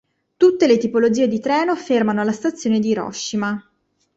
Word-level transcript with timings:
Tutte 0.35 0.65
le 0.65 0.79
tipologie 0.79 1.27
di 1.27 1.39
treno 1.39 1.75
fermano 1.75 2.21
alla 2.21 2.31
stazione 2.31 2.79
di 2.79 2.87
Hiroshima. 2.89 3.63